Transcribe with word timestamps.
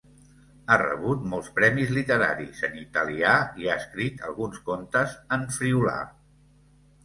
Ha 0.69 0.77
rebut 0.81 1.27
molts 1.33 1.51
premis 1.59 1.91
literaris 1.97 2.65
en 2.69 2.81
italià 2.85 3.35
i 3.65 3.69
ha 3.69 3.77
escrit 3.85 4.27
alguns 4.33 4.65
contes 4.73 5.17
en 5.39 5.49
friülà. 5.61 5.97